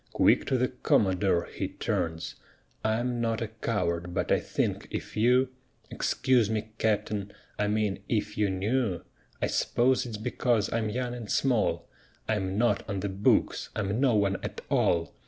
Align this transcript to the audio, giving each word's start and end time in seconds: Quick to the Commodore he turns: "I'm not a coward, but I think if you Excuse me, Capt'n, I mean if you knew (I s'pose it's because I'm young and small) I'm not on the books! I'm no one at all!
Quick 0.13 0.47
to 0.47 0.57
the 0.57 0.69
Commodore 0.69 1.45
he 1.45 1.67
turns: 1.67 2.33
"I'm 2.83 3.21
not 3.21 3.39
a 3.39 3.49
coward, 3.49 4.15
but 4.15 4.31
I 4.31 4.39
think 4.39 4.87
if 4.89 5.15
you 5.15 5.49
Excuse 5.91 6.49
me, 6.49 6.71
Capt'n, 6.79 7.31
I 7.59 7.67
mean 7.67 7.99
if 8.09 8.35
you 8.35 8.49
knew 8.49 9.01
(I 9.43 9.45
s'pose 9.45 10.07
it's 10.07 10.17
because 10.17 10.73
I'm 10.73 10.89
young 10.89 11.13
and 11.13 11.29
small) 11.29 11.87
I'm 12.27 12.57
not 12.57 12.81
on 12.89 13.01
the 13.01 13.09
books! 13.09 13.69
I'm 13.75 13.99
no 14.01 14.15
one 14.15 14.37
at 14.41 14.61
all! 14.71 15.13